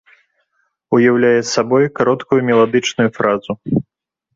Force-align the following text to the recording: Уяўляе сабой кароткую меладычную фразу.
Уяўляе 0.97 1.41
сабой 1.53 1.85
кароткую 2.01 2.41
меладычную 2.51 3.09
фразу. 3.23 3.51